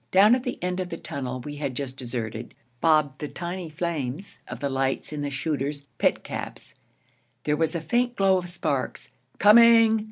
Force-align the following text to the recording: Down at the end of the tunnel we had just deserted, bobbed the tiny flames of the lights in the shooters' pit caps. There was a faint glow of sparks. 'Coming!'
Down 0.09 0.33
at 0.33 0.41
the 0.41 0.57
end 0.63 0.79
of 0.79 0.89
the 0.89 0.97
tunnel 0.97 1.41
we 1.41 1.57
had 1.57 1.75
just 1.75 1.95
deserted, 1.95 2.55
bobbed 2.81 3.19
the 3.19 3.27
tiny 3.27 3.69
flames 3.69 4.39
of 4.47 4.59
the 4.59 4.67
lights 4.67 5.13
in 5.13 5.21
the 5.21 5.29
shooters' 5.29 5.83
pit 5.99 6.23
caps. 6.23 6.73
There 7.43 7.55
was 7.55 7.75
a 7.75 7.81
faint 7.81 8.15
glow 8.15 8.37
of 8.39 8.49
sparks. 8.49 9.11
'Coming!' 9.37 9.99